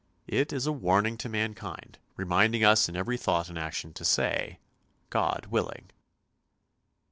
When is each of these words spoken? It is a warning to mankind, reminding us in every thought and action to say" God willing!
It 0.25 0.51
is 0.51 0.65
a 0.65 0.71
warning 0.71 1.15
to 1.17 1.29
mankind, 1.29 1.99
reminding 2.15 2.63
us 2.65 2.89
in 2.89 2.95
every 2.95 3.17
thought 3.17 3.49
and 3.49 3.59
action 3.59 3.93
to 3.93 4.03
say" 4.03 4.57
God 5.11 5.45
willing! 5.51 5.91